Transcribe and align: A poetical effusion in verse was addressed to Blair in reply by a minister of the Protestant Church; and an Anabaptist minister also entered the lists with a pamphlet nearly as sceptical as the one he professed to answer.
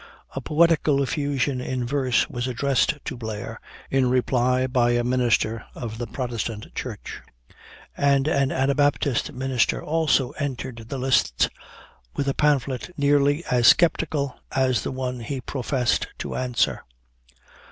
A 0.35 0.41
poetical 0.41 1.03
effusion 1.03 1.61
in 1.61 1.85
verse 1.85 2.27
was 2.27 2.47
addressed 2.47 2.95
to 3.05 3.15
Blair 3.15 3.61
in 3.91 4.09
reply 4.09 4.65
by 4.65 4.93
a 4.93 5.03
minister 5.03 5.63
of 5.75 5.99
the 5.99 6.07
Protestant 6.07 6.73
Church; 6.73 7.21
and 7.95 8.27
an 8.27 8.51
Anabaptist 8.51 9.31
minister 9.31 9.79
also 9.83 10.31
entered 10.39 10.85
the 10.89 10.97
lists 10.97 11.49
with 12.15 12.27
a 12.27 12.33
pamphlet 12.33 12.89
nearly 12.97 13.45
as 13.51 13.75
sceptical 13.79 14.35
as 14.51 14.81
the 14.81 14.91
one 14.91 15.19
he 15.19 15.39
professed 15.39 16.07
to 16.17 16.35
answer. 16.35 16.83